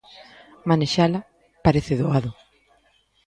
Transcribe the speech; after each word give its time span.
Manexala 0.69 1.19
parece 1.65 1.93
doado. 2.01 2.31